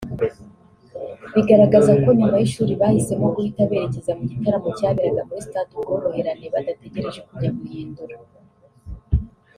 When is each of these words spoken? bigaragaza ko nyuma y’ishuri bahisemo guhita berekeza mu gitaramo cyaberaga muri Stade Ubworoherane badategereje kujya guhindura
bigaragaza 1.33 1.91
ko 2.03 2.09
nyuma 2.17 2.35
y’ishuri 2.41 2.73
bahisemo 2.81 3.25
guhita 3.35 3.61
berekeza 3.69 4.11
mu 4.17 4.23
gitaramo 4.31 4.69
cyaberaga 4.77 5.21
muri 5.27 5.41
Stade 5.47 5.71
Ubworoherane 5.77 6.45
badategereje 6.53 7.19
kujya 7.27 7.49
guhindura 7.59 8.15